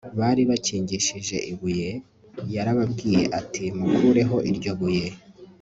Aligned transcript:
bari 0.19 0.41
bakingishije 0.49 1.35
ibuye 1.51 1.89
Yarababwiye 2.55 3.23
ati 3.39 3.63
mukureho 3.77 4.37
iryo 4.49 4.71
buye 4.79 5.07